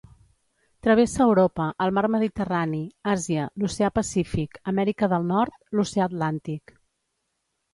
Travessa 0.85 1.19
Europa, 1.25 1.67
el 1.85 1.93
Mar 1.97 2.03
Mediterrani, 2.13 2.79
Àsia, 3.13 3.45
l'Oceà 3.65 3.91
Pacífic, 3.99 4.59
Amèrica 4.73 5.11
del 5.13 5.29
Nord 5.35 5.61
l'oceà 5.77 6.09
Atlàntic. 6.13 6.75